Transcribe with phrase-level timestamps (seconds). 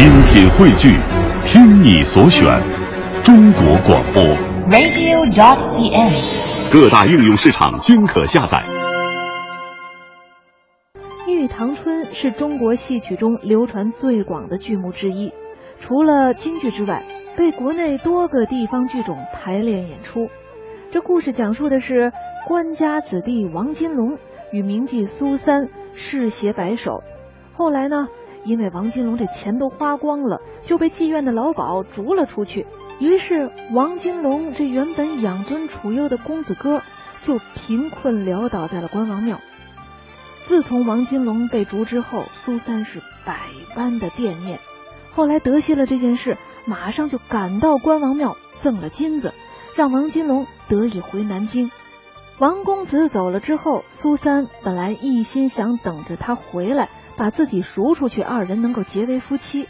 [0.00, 0.98] 精品汇聚，
[1.44, 2.58] 听你所选，
[3.22, 4.22] 中国广播。
[4.70, 6.72] radio.cn。
[6.72, 8.64] 各大应用市场均可下载。
[11.30, 15.34] 《玉堂春》是中国戏曲中流传最广的剧目之一，
[15.78, 17.04] 除了京剧之外，
[17.36, 20.30] 被国内多个地方剧种排练演出。
[20.90, 22.10] 这故事讲述的是
[22.48, 24.16] 官家子弟王金龙
[24.50, 27.02] 与名妓苏三世携白首，
[27.52, 28.08] 后来呢，
[28.44, 32.66] 因为王金龙这钱都花光了，就被妓院的老鸨逐了出去。
[32.98, 36.82] 于是王金龙这原本养尊处优的公子哥，
[37.22, 39.38] 就贫困潦倒在了关王庙。
[40.44, 43.36] 自从王金龙被逐之后，苏三是百
[43.76, 44.58] 般的惦念。
[45.12, 46.36] 后来得悉了这件事，
[46.66, 49.32] 马上就赶到关王庙赠了金子，
[49.76, 51.70] 让王金龙得以回南京。
[52.38, 56.88] 王公子走了之后，苏三本来一心想等着他回来，
[57.20, 59.68] 把自己赎出去，二人能够结为夫妻。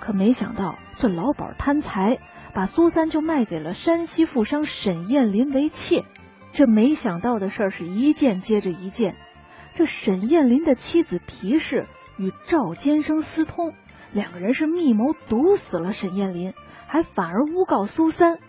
[0.00, 2.18] 可没想到这老鸨贪财，
[2.54, 6.04] 把苏三就卖给了山西富商沈艳林为妾。
[6.52, 9.14] 这没想到的事儿是一件接着一件。
[9.74, 11.86] 这沈艳林的妻子皮氏
[12.16, 13.74] 与赵坚生私通，
[14.12, 16.52] 两个人是密谋毒死了沈艳林，
[16.88, 18.40] 还反而诬告苏三。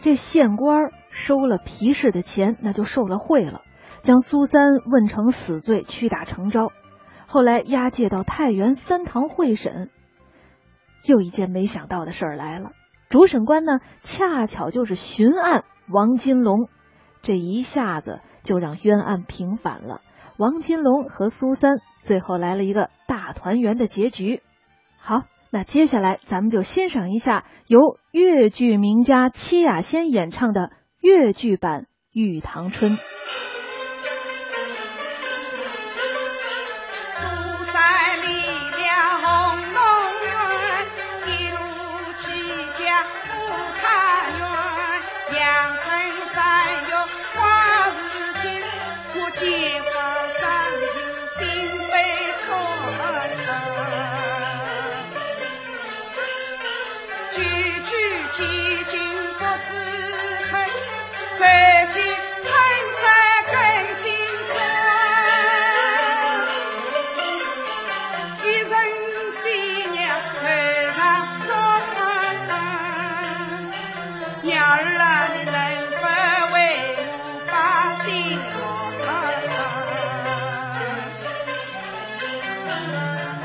[0.00, 3.60] 这县官收了皮氏的钱，那就受了贿了，
[4.02, 6.72] 将苏三问成死罪，屈打成招。
[7.34, 9.90] 后来押解到太原三堂会审。
[11.04, 12.70] 又一件没想到的事儿来了，
[13.08, 16.68] 主审官呢，恰巧就是巡案王金龙，
[17.22, 20.00] 这一下子就让冤案平反了。
[20.36, 24.40] 王金龙和苏三最后来了一个大团圆的结局。
[24.96, 31.80] 好，那接下来咱们就欣赏一下由越剧名家戚雅仙演唱的越剧版
[32.12, 32.92] 《玉堂春》。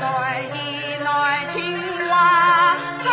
[0.00, 0.08] 所
[0.56, 1.76] 以南京
[2.08, 3.06] 话总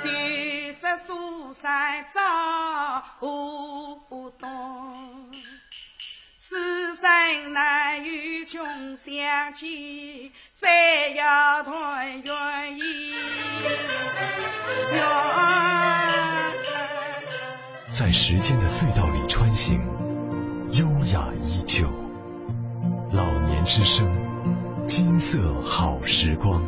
[0.00, 2.20] 是虽说苏三早
[3.18, 5.32] 不懂。
[6.38, 8.60] 此生难与君
[8.96, 12.78] 相见，再要团圆。
[17.90, 19.80] 在时间的隧道里穿行，
[20.70, 22.07] 优雅依旧。
[23.68, 24.08] 之声，
[24.86, 26.62] 金色好时光。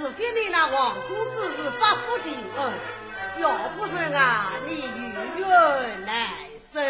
[0.00, 2.72] 除非你那王公子是发福金恩，
[3.40, 4.80] 要不是啊，你
[5.40, 6.28] 永远难
[6.72, 6.80] 生。